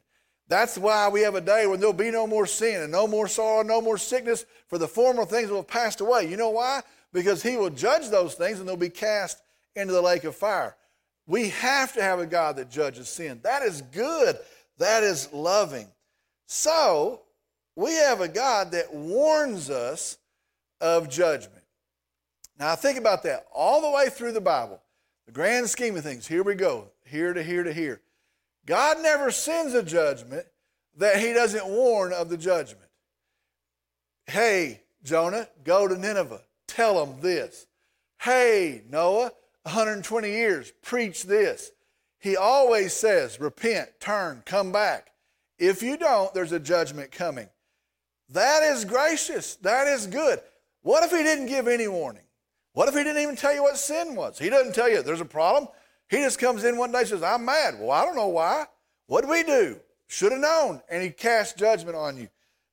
[0.49, 3.29] That's why we have a day when there'll be no more sin and no more
[3.29, 6.29] sorrow, no more sickness, for the former things will have passed away.
[6.29, 6.83] You know why?
[7.13, 9.41] Because he will judge those things and they'll be cast
[9.77, 10.77] into the lake of fire.
[11.27, 13.41] We have to have a God that judges sin.
[13.45, 14.37] That is good.
[14.79, 15.89] That is loving.
[16.47, 17.23] So,
[17.77, 20.19] we have a God that warns us
[20.81, 21.63] of judgment.
[22.59, 24.81] Now, think about that all the way through the Bible.
[25.27, 28.01] The grand scheme of things, here we go, here to here to here.
[28.65, 30.47] God never sends a judgment
[30.97, 32.89] that he doesn't warn of the judgment.
[34.27, 36.43] Hey, Jonah, go to Nineveh.
[36.67, 37.67] Tell them this.
[38.21, 41.71] Hey, Noah, 120 years, preach this.
[42.19, 45.13] He always says, repent, turn, come back.
[45.59, 47.49] If you don't, there's a judgment coming.
[48.31, 49.57] That is gracious.
[49.57, 50.41] That is good.
[50.83, 52.23] What if he didn't give any warning?
[52.77, 54.39] What if he didn't even tell you what sin was?
[54.39, 55.67] He doesn't tell you there's a problem.
[56.11, 57.77] He just comes in one day and says, I'm mad.
[57.81, 58.67] Well, I don't know why.
[59.07, 59.81] What do we do?
[60.09, 60.83] Should have known.
[60.91, 62.29] And he casts judgment on you.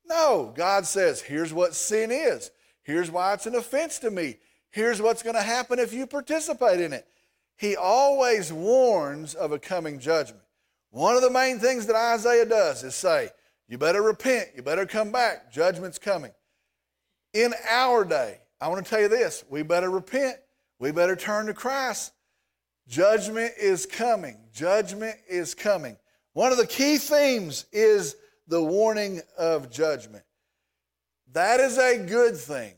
[0.06, 2.52] No, God says, here's what sin is.
[2.82, 4.40] Here's why it's an offense to me.
[4.72, 7.08] Here's what's going to happen if you participate in it.
[7.56, 10.44] He always warns of a coming judgment.
[10.92, 13.30] One of the main things that Isaiah does is say,
[13.70, 16.32] You better repent, you better come back, judgment's coming.
[17.34, 20.38] In our day, I want to tell you this we better repent,
[20.80, 22.14] we better turn to Christ.
[22.88, 24.38] Judgment is coming.
[24.54, 25.98] Judgment is coming.
[26.32, 28.16] One of the key themes is
[28.48, 30.24] the warning of judgment.
[31.34, 32.76] That is a good thing.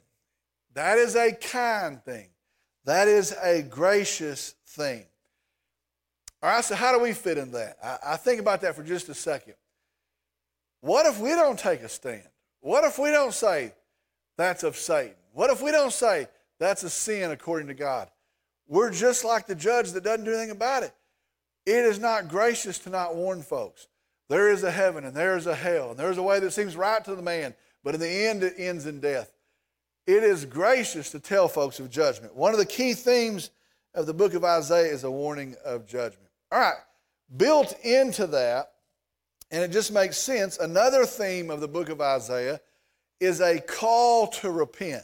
[0.73, 2.29] That is a kind thing.
[2.85, 5.05] That is a gracious thing.
[6.41, 7.77] All right, so how do we fit in that?
[7.83, 9.53] I, I think about that for just a second.
[10.81, 12.27] What if we don't take a stand?
[12.61, 13.73] What if we don't say
[14.37, 15.15] that's of Satan?
[15.33, 16.27] What if we don't say
[16.59, 18.09] that's a sin according to God?
[18.67, 20.93] We're just like the judge that doesn't do anything about it.
[21.65, 23.87] It is not gracious to not warn folks.
[24.27, 26.75] There is a heaven and there is a hell, and there's a way that seems
[26.75, 29.31] right to the man, but in the end it ends in death.
[30.07, 32.35] It is gracious to tell folks of judgment.
[32.35, 33.51] One of the key themes
[33.93, 36.29] of the book of Isaiah is a warning of judgment.
[36.51, 36.77] All right,
[37.37, 38.71] built into that,
[39.51, 42.59] and it just makes sense, another theme of the book of Isaiah
[43.19, 45.03] is a call to repent.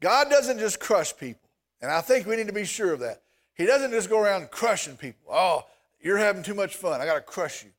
[0.00, 1.48] God doesn't just crush people,
[1.80, 3.22] and I think we need to be sure of that.
[3.54, 5.32] He doesn't just go around crushing people.
[5.32, 5.66] Oh,
[6.00, 7.00] you're having too much fun.
[7.00, 7.70] I got to crush you.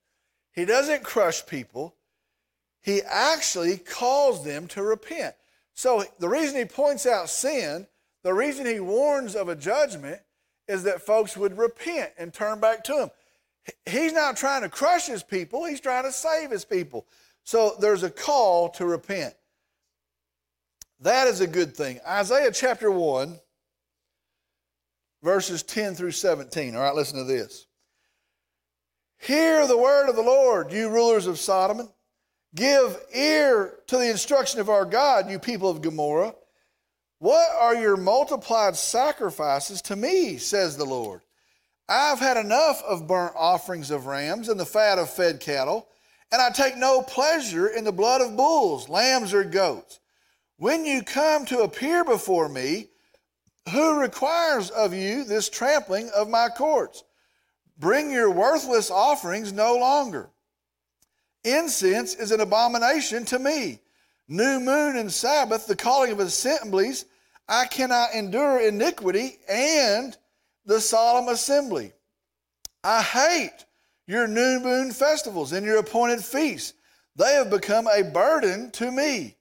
[0.53, 1.95] He doesn't crush people.
[2.81, 5.35] He actually calls them to repent.
[5.73, 7.87] So the reason he points out sin,
[8.23, 10.21] the reason he warns of a judgment,
[10.67, 13.09] is that folks would repent and turn back to him.
[13.85, 17.05] He's not trying to crush his people, he's trying to save his people.
[17.43, 19.33] So there's a call to repent.
[21.01, 21.99] That is a good thing.
[22.07, 23.39] Isaiah chapter 1,
[25.23, 26.75] verses 10 through 17.
[26.75, 27.67] All right, listen to this.
[29.17, 31.89] Hear the word of the Lord, you rulers of Sodom
[32.55, 36.33] Give ear to the instruction of our God, you people of Gomorrah.
[37.19, 41.21] What are your multiplied sacrifices to me, says the Lord?
[41.87, 45.87] I've had enough of burnt offerings of rams and the fat of fed cattle,
[46.31, 49.99] and I take no pleasure in the blood of bulls, lambs, or goats.
[50.59, 52.89] When you come to appear before me,
[53.71, 57.05] who requires of you this trampling of my courts?
[57.77, 60.29] Bring your worthless offerings no longer.
[61.45, 63.79] Incense is an abomination to me.
[64.27, 67.05] New moon and Sabbath, the calling of assemblies,
[67.47, 70.17] I cannot endure iniquity and
[70.65, 71.93] the solemn assembly.
[72.83, 73.63] I hate
[74.07, 76.73] your new moon festivals and your appointed feasts.
[77.15, 79.37] They have become a burden to me.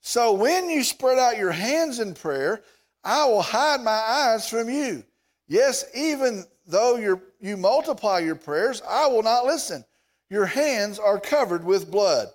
[0.00, 2.62] So when you spread out your hands in prayer,
[3.04, 5.04] I will hide my eyes from you.
[5.46, 6.96] Yes, even though
[7.40, 9.84] you multiply your prayers, I will not listen
[10.30, 12.28] your hands are covered with blood.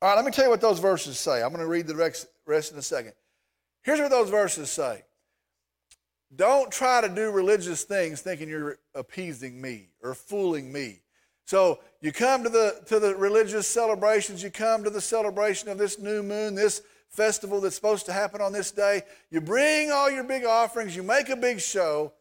[0.00, 1.42] All right, let me tell you what those verses say.
[1.42, 3.12] I'm going to read the rest in a second.
[3.82, 5.04] Here's what those verses say
[6.34, 11.02] Don't try to do religious things thinking you're appeasing me or fooling me.
[11.48, 15.78] So you come to the, to the religious celebrations, you come to the celebration of
[15.78, 19.00] this new moon, this festival that's supposed to happen on this day.
[19.30, 22.12] You bring all your big offerings, you make a big show,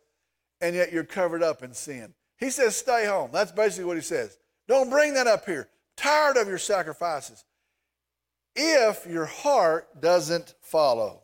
[0.62, 2.13] and yet you're covered up in sin.
[2.38, 3.32] He says, stay home.
[3.34, 4.38] That's basically what he says.
[4.66, 5.68] Don't bring that up here.
[5.98, 7.44] Tired of your sacrifices.
[8.56, 11.24] If your heart doesn't follow.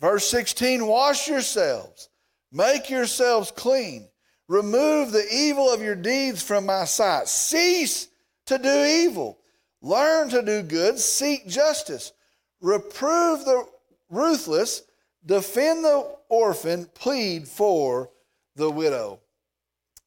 [0.00, 2.08] Verse 16, wash yourselves,
[2.50, 4.08] make yourselves clean,
[4.48, 7.28] remove the evil of your deeds from my sight.
[7.28, 8.08] Cease
[8.46, 9.38] to do evil,
[9.82, 12.12] learn to do good, seek justice,
[12.60, 13.66] reprove the
[14.10, 14.82] ruthless,
[15.24, 18.10] defend the orphan, plead for
[18.56, 19.20] the widow.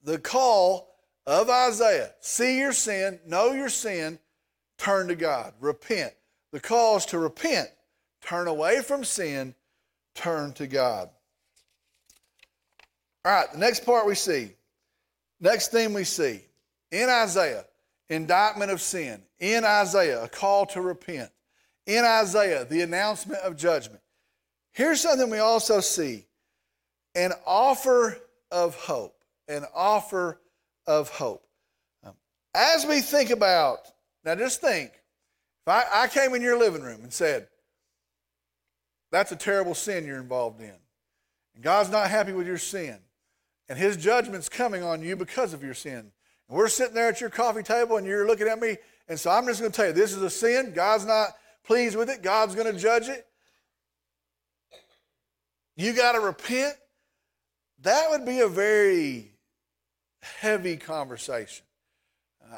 [0.03, 0.89] The call
[1.27, 2.11] of Isaiah.
[2.19, 4.19] See your sin, know your sin,
[4.77, 6.13] turn to God, repent.
[6.51, 7.69] The call is to repent,
[8.21, 9.53] turn away from sin,
[10.15, 11.09] turn to God.
[13.23, 14.51] All right, the next part we see,
[15.39, 16.41] next thing we see
[16.91, 17.65] in Isaiah,
[18.09, 19.21] indictment of sin.
[19.39, 21.31] In Isaiah, a call to repent.
[21.85, 24.01] In Isaiah, the announcement of judgment.
[24.71, 26.25] Here's something we also see
[27.15, 28.17] an offer
[28.51, 29.15] of hope.
[29.47, 30.39] An offer
[30.87, 31.45] of hope.
[32.05, 32.13] Um,
[32.53, 33.79] as we think about,
[34.23, 37.47] now just think, if I, I came in your living room and said,
[39.11, 40.73] that's a terrible sin you're involved in.
[41.55, 42.97] And God's not happy with your sin.
[43.71, 46.11] And his judgment's coming on you because of your sin.
[46.49, 48.75] And we're sitting there at your coffee table and you're looking at me.
[49.07, 50.73] And so I'm just going to tell you this is a sin.
[50.75, 51.29] God's not
[51.63, 52.21] pleased with it.
[52.21, 53.25] God's going to judge it.
[55.77, 56.75] You got to repent.
[57.83, 59.31] That would be a very
[60.21, 61.65] heavy conversation.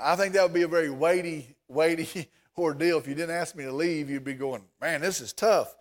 [0.02, 2.98] I think that would be a very weighty, weighty ordeal.
[2.98, 5.76] If you didn't ask me to leave, you'd be going, man, this is tough.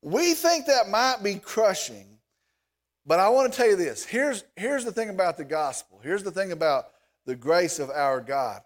[0.00, 2.11] We think that might be crushing,
[3.06, 4.04] but I want to tell you this.
[4.04, 6.00] Here's, here's the thing about the gospel.
[6.02, 6.86] Here's the thing about
[7.26, 8.62] the grace of our God.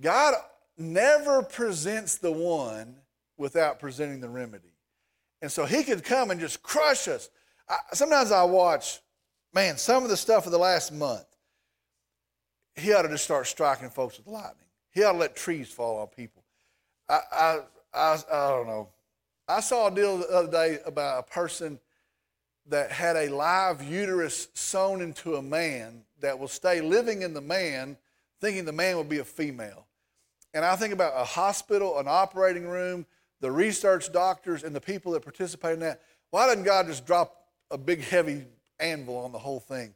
[0.00, 0.34] God
[0.76, 2.96] never presents the one
[3.36, 4.74] without presenting the remedy.
[5.40, 7.30] And so he could come and just crush us.
[7.68, 9.00] I, sometimes I watch,
[9.52, 11.26] man, some of the stuff of the last month.
[12.74, 14.66] He ought to just start striking folks with lightning.
[14.92, 16.42] He ought to let trees fall on people.
[17.08, 17.58] I, I,
[17.92, 18.88] I, I don't know.
[19.48, 21.78] I saw a deal the other day about a person
[22.66, 27.40] that had a live uterus sewn into a man that will stay living in the
[27.40, 27.96] man,
[28.40, 29.86] thinking the man will be a female.
[30.54, 33.06] And I think about a hospital, an operating room,
[33.40, 36.02] the research doctors, and the people that participate in that.
[36.30, 38.44] Why doesn't God just drop a big, heavy
[38.78, 39.94] anvil on the whole thing?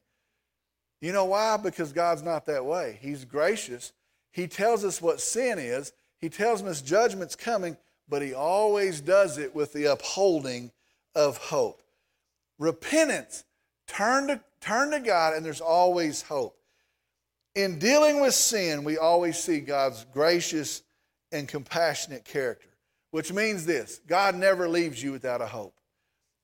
[1.00, 1.56] You know why?
[1.56, 2.98] Because God's not that way.
[3.00, 3.92] He's gracious.
[4.32, 7.76] He tells us what sin is, He tells us judgment's coming,
[8.08, 10.70] but he always does it with the upholding
[11.14, 11.82] of hope.
[12.58, 13.44] Repentance,
[13.86, 16.56] turn to, turn to God, and there's always hope.
[17.54, 20.82] In dealing with sin, we always see God's gracious
[21.32, 22.68] and compassionate character,
[23.10, 25.74] which means this God never leaves you without a hope.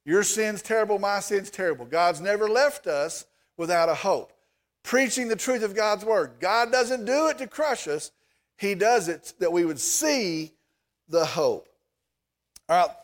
[0.05, 1.85] Your sin's terrible, my sin's terrible.
[1.85, 4.33] God's never left us without a hope.
[4.83, 6.33] Preaching the truth of God's word.
[6.40, 8.11] God doesn't do it to crush us,
[8.57, 10.53] He does it that we would see
[11.09, 11.68] the hope.
[12.68, 12.96] All right,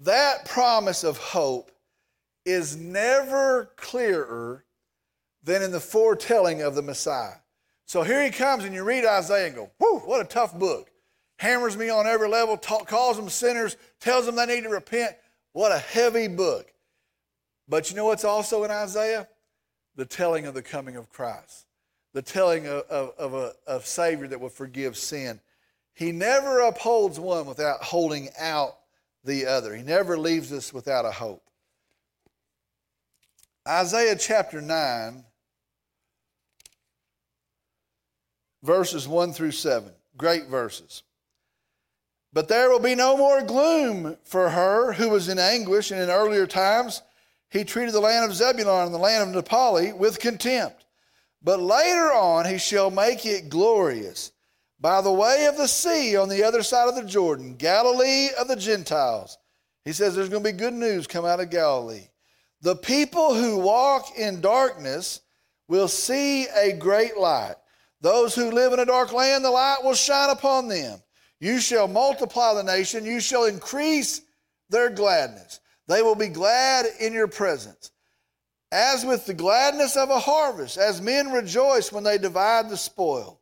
[0.00, 1.70] that promise of hope
[2.48, 4.64] is never clearer
[5.42, 7.36] than in the foretelling of the Messiah.
[7.86, 10.90] So here he comes, and you read Isaiah and go, Whew, what a tough book.
[11.38, 15.16] Hammers me on every level, calls them sinners, tells them they need to repent.
[15.52, 16.72] What a heavy book.
[17.68, 19.28] But you know what's also in Isaiah?
[19.96, 21.66] The telling of the coming of Christ,
[22.12, 25.40] the telling of, of, of a of Savior that will forgive sin.
[25.94, 28.78] He never upholds one without holding out
[29.24, 29.74] the other.
[29.74, 31.47] He never leaves us without a hope.
[33.68, 35.24] Isaiah chapter 9,
[38.62, 39.92] verses 1 through 7.
[40.16, 41.02] Great verses.
[42.32, 46.08] But there will be no more gloom for her who was in anguish, and in
[46.08, 47.02] earlier times
[47.50, 50.86] he treated the land of Zebulun and the land of Naphtali with contempt.
[51.42, 54.32] But later on he shall make it glorious
[54.80, 58.48] by the way of the sea on the other side of the Jordan, Galilee of
[58.48, 59.36] the Gentiles.
[59.84, 62.08] He says there's going to be good news come out of Galilee.
[62.60, 65.20] The people who walk in darkness
[65.68, 67.54] will see a great light.
[68.00, 71.00] Those who live in a dark land, the light will shine upon them.
[71.40, 74.22] You shall multiply the nation, you shall increase
[74.70, 75.60] their gladness.
[75.86, 77.90] They will be glad in your presence.
[78.70, 83.40] As with the gladness of a harvest, as men rejoice when they divide the spoil.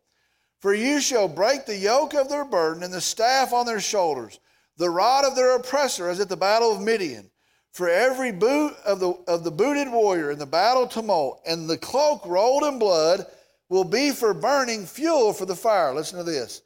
[0.61, 4.39] For you shall break the yoke of their burden and the staff on their shoulders,
[4.77, 7.31] the rod of their oppressor, as at the battle of Midian.
[7.77, 11.77] For every boot of the, of the booted warrior in the battle tumult, and the
[11.77, 13.27] cloak rolled in blood,
[13.69, 15.93] will be for burning fuel for the fire.
[15.93, 16.63] Listen to this.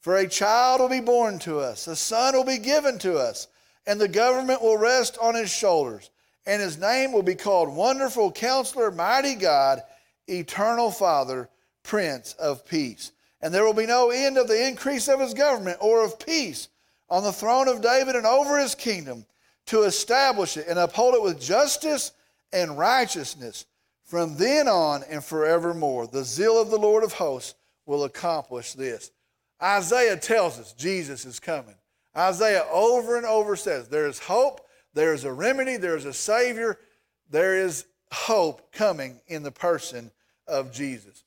[0.00, 3.48] For a child will be born to us, a son will be given to us,
[3.86, 6.08] and the government will rest on his shoulders.
[6.46, 9.82] And his name will be called Wonderful Counselor, Mighty God,
[10.28, 11.50] Eternal Father,
[11.82, 13.12] Prince of Peace.
[13.42, 16.68] And there will be no end of the increase of his government or of peace
[17.10, 19.26] on the throne of David and over his kingdom
[19.66, 22.12] to establish it and uphold it with justice
[22.52, 23.66] and righteousness
[24.04, 26.06] from then on and forevermore.
[26.06, 27.54] The zeal of the Lord of hosts
[27.86, 29.10] will accomplish this.
[29.62, 31.74] Isaiah tells us Jesus is coming.
[32.16, 34.60] Isaiah over and over says there is hope,
[34.92, 36.78] there is a remedy, there is a Savior,
[37.30, 40.10] there is hope coming in the person
[40.46, 41.24] of Jesus.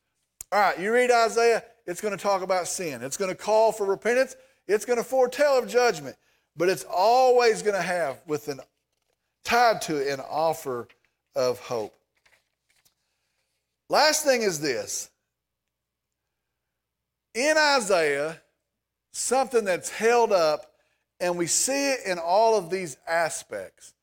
[0.51, 3.71] All right, you read Isaiah, it's going to talk about sin, it's going to call
[3.71, 4.35] for repentance,
[4.67, 6.15] it's going to foretell of judgment,
[6.57, 8.59] but it's always going to have with an
[9.43, 10.87] tied to an offer
[11.35, 11.95] of hope.
[13.89, 15.09] Last thing is this
[17.33, 18.41] in Isaiah
[19.17, 20.71] something that's held up,
[21.19, 23.93] and we see it in all of these aspects.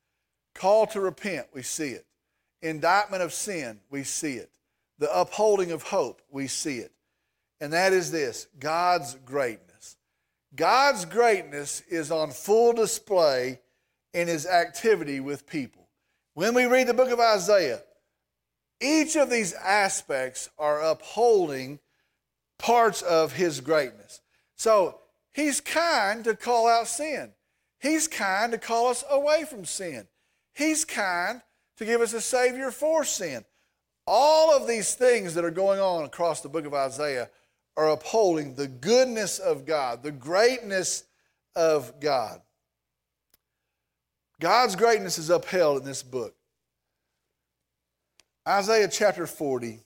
[0.53, 2.05] Call to repent, we see it.
[2.61, 4.49] Indictment of sin, we see it.
[4.99, 6.91] The upholding of hope, we see it.
[7.61, 9.64] And that is this God's greatness.
[10.55, 13.59] God's greatness is on full display
[14.13, 15.87] in his activity with people.
[16.33, 17.81] When we read the book of Isaiah,
[18.81, 21.79] each of these aspects are upholding
[22.57, 24.21] parts of his greatness.
[24.55, 24.99] So
[25.33, 27.31] he's kind to call out sin.
[27.79, 30.07] He's kind to call us away from sin.
[30.53, 31.41] He's kind
[31.77, 33.43] to give us a Savior for sin.
[34.07, 37.29] All of these things that are going on across the book of Isaiah
[37.77, 41.03] are upholding the goodness of God, the greatness
[41.55, 42.41] of God.
[44.39, 46.35] God's greatness is upheld in this book.
[48.47, 49.84] Isaiah chapter 40.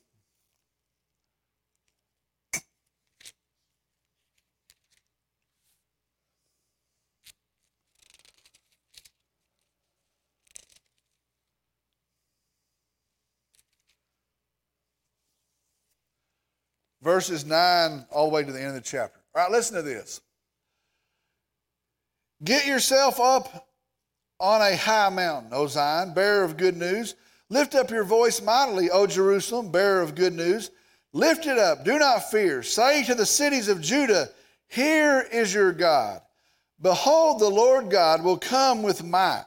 [17.09, 19.19] Verses 9 all the way to the end of the chapter.
[19.33, 20.21] All right, listen to this.
[22.43, 23.67] Get yourself up
[24.39, 27.15] on a high mountain, O Zion, bearer of good news.
[27.49, 30.69] Lift up your voice mightily, O Jerusalem, bearer of good news.
[31.11, 32.61] Lift it up, do not fear.
[32.61, 34.29] Say to the cities of Judah,
[34.67, 36.21] Here is your God.
[36.79, 39.45] Behold, the Lord God will come with might,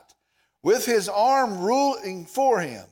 [0.65, 2.87] with his arm ruling for him.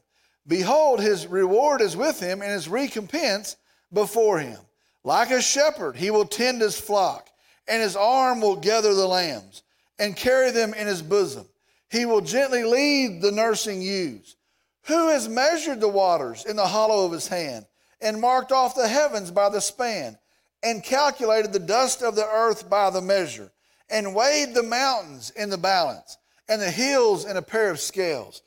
[0.46, 3.56] Behold, his reward is with him, and his recompense
[3.93, 4.59] before him.
[5.05, 7.30] Like a shepherd, he will tend his flock,
[7.66, 9.62] and his arm will gather the lambs
[9.99, 11.47] and carry them in his bosom.
[11.91, 14.36] He will gently lead the nursing ewes.
[14.84, 17.66] Who has measured the waters in the hollow of his hand,
[18.01, 20.18] and marked off the heavens by the span,
[20.62, 23.53] and calculated the dust of the earth by the measure,
[23.91, 26.16] and weighed the mountains in the balance,
[26.49, 28.43] and the hills in a pair of scales?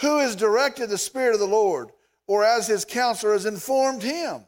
[0.00, 1.90] Who has directed the Spirit of the Lord,
[2.26, 4.44] or as his counselor has informed him?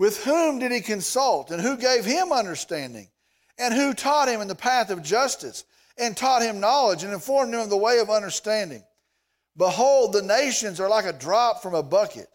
[0.00, 3.10] With whom did he consult, and who gave him understanding?
[3.58, 5.64] And who taught him in the path of justice,
[5.98, 8.82] and taught him knowledge, and informed him of the way of understanding?
[9.58, 12.28] Behold, the nations are like a drop from a bucket,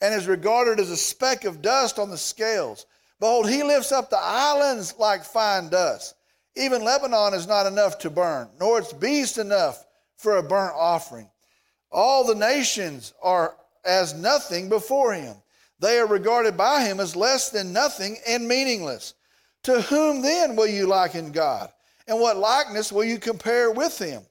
[0.00, 2.86] and is regarded as a speck of dust on the scales.
[3.18, 6.14] Behold, he lifts up the islands like fine dust.
[6.56, 9.84] Even Lebanon is not enough to burn, nor its beast enough
[10.16, 11.28] for a burnt offering.
[11.92, 15.36] All the nations are as nothing before him.
[15.80, 19.14] They are regarded by him as less than nothing and meaningless.
[19.64, 21.70] To whom then will you liken God?
[22.06, 24.22] And what likeness will you compare with him?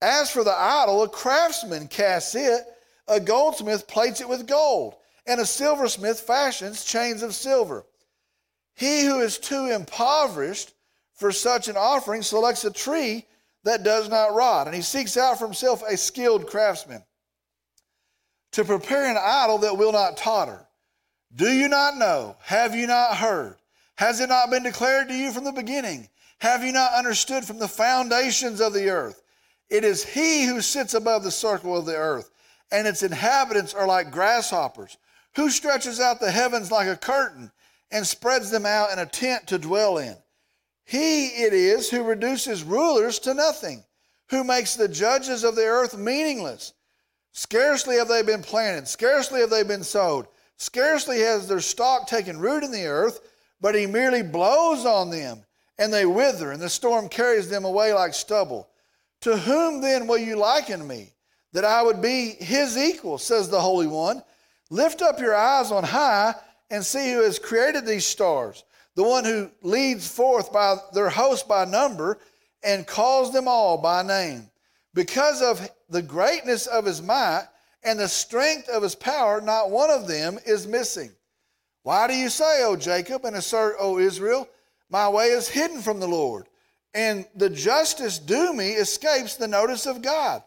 [0.00, 2.62] As for the idol, a craftsman casts it,
[3.08, 4.94] a goldsmith plates it with gold,
[5.26, 7.84] and a silversmith fashions chains of silver.
[8.74, 10.72] He who is too impoverished
[11.14, 13.24] for such an offering selects a tree
[13.64, 17.02] that does not rot, and he seeks out for himself a skilled craftsman
[18.54, 20.66] to prepare an idol that will not totter.
[21.34, 22.36] Do you not know?
[22.42, 23.56] Have you not heard?
[23.96, 26.08] Has it not been declared to you from the beginning?
[26.38, 29.22] Have you not understood from the foundations of the earth?
[29.70, 32.30] It is he who sits above the circle of the earth,
[32.70, 34.98] and its inhabitants are like grasshoppers,
[35.34, 37.50] who stretches out the heavens like a curtain
[37.90, 40.16] and spreads them out in a tent to dwell in.
[40.84, 43.84] He it is who reduces rulers to nothing,
[44.28, 46.72] who makes the judges of the earth meaningless.
[47.36, 52.38] Scarcely have they been planted, scarcely have they been sowed, scarcely has their stock taken
[52.38, 53.20] root in the earth,
[53.60, 55.44] but he merely blows on them,
[55.76, 58.68] and they wither, and the storm carries them away like stubble.
[59.22, 61.12] To whom then will you liken me,
[61.52, 64.22] that I would be his equal, says the Holy One?
[64.70, 66.36] Lift up your eyes on high
[66.70, 68.62] and see who has created these stars,
[68.94, 72.20] the one who leads forth by their host by number
[72.62, 74.48] and calls them all by name.
[74.94, 77.46] Because of the greatness of his might
[77.84, 81.12] and the strength of his power, not one of them is missing.
[81.84, 84.48] Why do you say, O Jacob, and assert, O Israel,
[84.90, 86.48] my way is hidden from the Lord,
[86.94, 90.42] and the justice due me escapes the notice of God?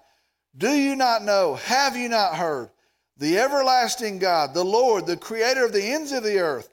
[0.58, 1.56] Do you not know?
[1.56, 2.70] Have you not heard?
[3.16, 6.70] The everlasting God, the Lord, the creator of the ends of the earth,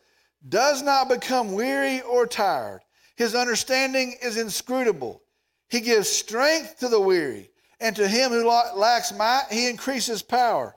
[0.48, 2.80] does not become weary or tired.
[3.14, 5.22] His understanding is inscrutable.
[5.68, 7.50] He gives strength to the weary,
[7.80, 10.74] and to him who lacks might, he increases power.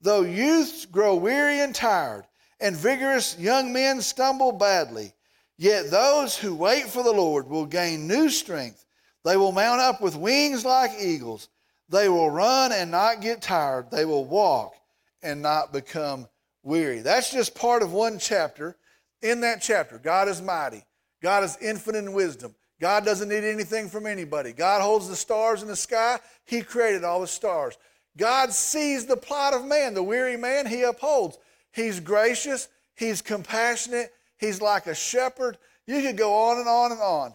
[0.00, 2.24] Though youths grow weary and tired,
[2.60, 5.14] and vigorous young men stumble badly,
[5.56, 8.84] yet those who wait for the Lord will gain new strength.
[9.24, 11.48] They will mount up with wings like eagles.
[11.88, 13.90] They will run and not get tired.
[13.90, 14.74] They will walk
[15.22, 16.28] and not become
[16.62, 17.00] weary.
[17.00, 18.76] That's just part of one chapter.
[19.22, 20.84] In that chapter, God is mighty.
[21.22, 22.54] God is infinite in wisdom.
[22.80, 24.52] God doesn't need anything from anybody.
[24.52, 26.18] God holds the stars in the sky.
[26.46, 27.76] He created all the stars.
[28.16, 31.38] God sees the plight of man, the weary man, he upholds.
[31.72, 35.58] He's gracious, he's compassionate, he's like a shepherd.
[35.86, 37.34] You could go on and on and on.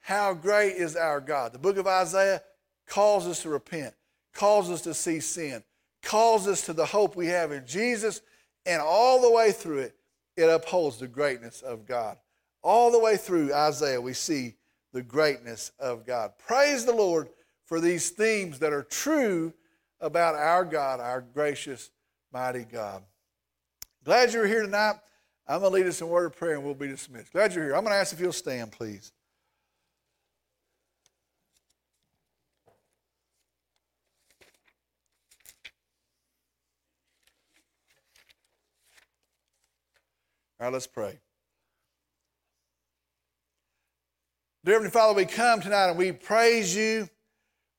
[0.00, 1.52] How great is our God?
[1.52, 2.42] The book of Isaiah
[2.86, 3.94] calls us to repent,
[4.34, 5.62] calls us to see sin,
[6.02, 8.22] calls us to the hope we have in Jesus,
[8.66, 9.94] and all the way through it,
[10.36, 12.16] it upholds the greatness of God.
[12.62, 14.54] All the way through Isaiah, we see
[14.92, 16.32] the greatness of God.
[16.38, 17.28] Praise the Lord
[17.64, 19.52] for these themes that are true
[20.00, 21.90] about our God, our gracious,
[22.32, 23.02] mighty God.
[24.04, 24.96] Glad you're here tonight.
[25.46, 27.32] I'm going to lead us in word of prayer and we'll be dismissed.
[27.32, 27.74] Glad you're here.
[27.74, 29.12] I'm going to ask if you'll stand, please.
[40.60, 41.18] All right, let's pray.
[44.62, 47.08] Dear Heavenly Father, we come tonight and we praise you.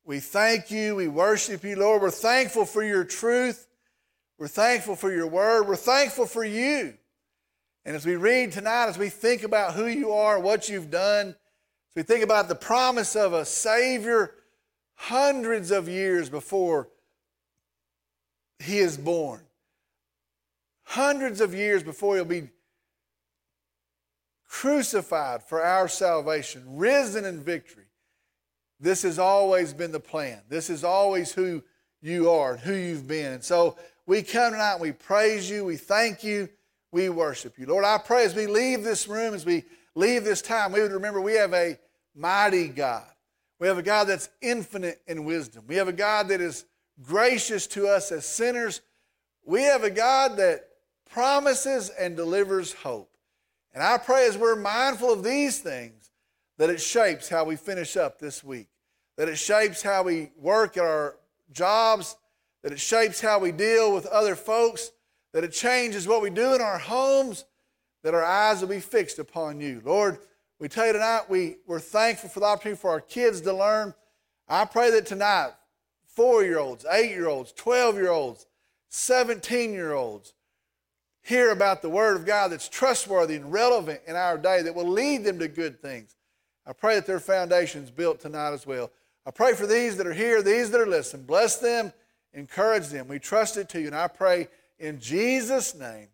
[0.03, 0.95] We thank you.
[0.95, 2.01] We worship you, Lord.
[2.01, 3.67] We're thankful for your truth.
[4.39, 5.67] We're thankful for your word.
[5.67, 6.95] We're thankful for you.
[7.85, 11.27] And as we read tonight, as we think about who you are, what you've done,
[11.27, 14.33] as we think about the promise of a Savior
[14.95, 16.89] hundreds of years before
[18.57, 19.41] he is born,
[20.81, 22.49] hundreds of years before he'll be
[24.51, 27.85] crucified for our salvation, risen in victory.
[28.81, 30.41] This has always been the plan.
[30.49, 31.63] This is always who
[32.01, 33.31] you are and who you've been.
[33.31, 36.49] And so we come tonight and we praise you, we thank you,
[36.91, 37.65] we worship you.
[37.65, 39.63] Lord, I pray as we leave this room, as we
[39.95, 41.79] leave this time, we would remember we have a
[42.13, 43.05] mighty God.
[43.57, 45.63] We have a God that's infinite in wisdom.
[45.65, 46.65] We have a God that is
[47.01, 48.81] gracious to us as sinners.
[49.45, 50.67] We have a God that
[51.09, 53.10] promises and delivers hope.
[53.73, 56.11] And I pray as we're mindful of these things,
[56.57, 58.67] that it shapes how we finish up this week,
[59.17, 61.15] that it shapes how we work at our
[61.51, 62.15] jobs,
[62.63, 64.91] that it shapes how we deal with other folks,
[65.33, 67.45] that it changes what we do in our homes,
[68.03, 69.81] that our eyes will be fixed upon you.
[69.83, 70.19] Lord,
[70.59, 73.93] we tell you tonight, we, we're thankful for the opportunity for our kids to learn.
[74.47, 75.51] I pray that tonight,
[76.05, 78.45] four year olds, eight year olds, 12 year olds,
[78.89, 80.33] 17 year olds,
[81.21, 84.87] hear about the Word of God that's trustworthy and relevant in our day that will
[84.87, 86.15] lead them to good things.
[86.65, 88.91] I pray that their foundation is built tonight as well.
[89.25, 91.25] I pray for these that are here, these that are listening.
[91.25, 91.93] Bless them,
[92.33, 93.07] encourage them.
[93.07, 94.47] We trust it to you, and I pray
[94.79, 96.07] in Jesus' name,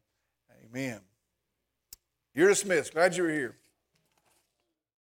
[0.65, 0.99] amen.
[2.33, 2.93] You're dismissed.
[2.93, 3.55] Glad you were here.